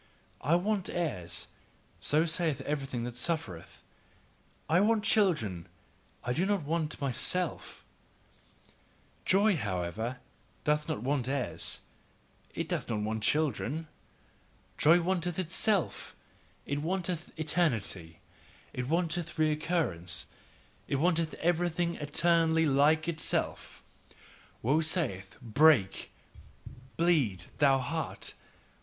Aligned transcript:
"I 0.43 0.55
want 0.55 0.89
heirs," 0.89 1.45
so 1.99 2.25
saith 2.25 2.61
everything 2.61 3.03
that 3.03 3.17
suffereth, 3.17 3.83
"I 4.67 4.79
want 4.79 5.03
children, 5.03 5.67
I 6.23 6.33
do 6.33 6.43
not 6.47 6.63
want 6.63 6.99
MYSELF," 6.99 7.85
Joy, 9.25 9.57
however, 9.57 10.17
doth 10.63 10.89
not 10.89 11.03
want 11.03 11.29
heirs, 11.29 11.81
it 12.55 12.67
doth 12.67 12.89
not 12.89 13.01
want 13.01 13.21
children, 13.21 13.87
joy 14.75 14.99
wanteth 15.01 15.37
itself, 15.37 16.15
it 16.65 16.81
wanteth 16.81 17.31
eternity, 17.37 18.21
it 18.73 18.87
wanteth 18.87 19.37
recurrence, 19.37 20.25
it 20.87 20.95
wanteth 20.95 21.35
everything 21.35 21.93
eternally 21.97 22.65
like 22.65 23.07
itself. 23.07 23.83
Woe 24.63 24.81
saith: 24.81 25.37
"Break, 25.43 26.11
bleed, 26.97 27.45
thou 27.59 27.77
heart! 27.77 28.33